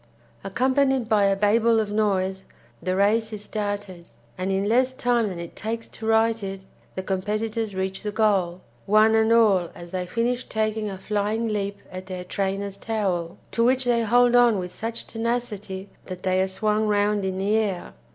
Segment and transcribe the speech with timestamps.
[0.43, 2.45] Accompanied by a babel of noise,
[2.81, 7.03] the race is started, and in less time than it takes to write it the
[7.03, 12.07] competitors reach the goal, one and all as they finish taking a flying leap at
[12.07, 16.87] their trainer's towel, to which they hold on with such tenacity that they are swung
[16.87, 17.93] round in the air.